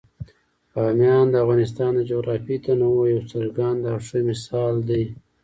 بامیان 0.73 1.25
د 1.31 1.35
افغانستان 1.43 1.91
د 1.95 2.01
جغرافیوي 2.11 2.57
تنوع 2.65 3.03
یو 3.13 3.21
څرګند 3.33 3.81
او 3.91 3.97
ښه 4.05 4.19
مثال 4.29 4.75
دی. 4.89 5.03